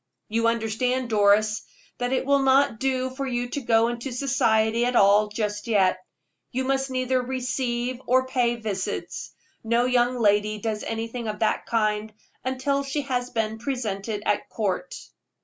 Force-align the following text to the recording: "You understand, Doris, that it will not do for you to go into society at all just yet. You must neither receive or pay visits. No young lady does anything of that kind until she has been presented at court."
"You 0.29 0.47
understand, 0.47 1.11
Doris, 1.11 1.61
that 1.99 2.11
it 2.11 2.25
will 2.25 2.41
not 2.41 2.79
do 2.79 3.11
for 3.11 3.27
you 3.27 3.47
to 3.49 3.61
go 3.61 3.87
into 3.87 4.11
society 4.11 4.83
at 4.83 4.95
all 4.95 5.27
just 5.27 5.67
yet. 5.67 5.99
You 6.51 6.63
must 6.63 6.89
neither 6.89 7.21
receive 7.21 8.01
or 8.07 8.25
pay 8.25 8.55
visits. 8.55 9.31
No 9.63 9.85
young 9.85 10.17
lady 10.17 10.57
does 10.57 10.81
anything 10.81 11.27
of 11.27 11.37
that 11.37 11.67
kind 11.67 12.11
until 12.43 12.81
she 12.81 13.01
has 13.03 13.29
been 13.29 13.59
presented 13.59 14.23
at 14.25 14.49
court." 14.49 14.95